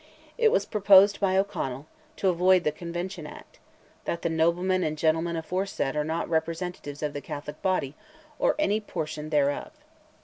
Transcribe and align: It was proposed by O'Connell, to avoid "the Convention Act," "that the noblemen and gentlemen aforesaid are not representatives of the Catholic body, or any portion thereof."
It 0.35 0.51
was 0.51 0.65
proposed 0.65 1.19
by 1.19 1.37
O'Connell, 1.37 1.85
to 2.15 2.27
avoid 2.29 2.63
"the 2.63 2.71
Convention 2.71 3.27
Act," 3.27 3.59
"that 4.05 4.23
the 4.23 4.31
noblemen 4.31 4.83
and 4.83 4.97
gentlemen 4.97 5.35
aforesaid 5.35 5.95
are 5.95 6.03
not 6.03 6.27
representatives 6.27 7.03
of 7.03 7.13
the 7.13 7.21
Catholic 7.21 7.61
body, 7.61 7.93
or 8.39 8.55
any 8.57 8.79
portion 8.79 9.29
thereof." 9.29 9.73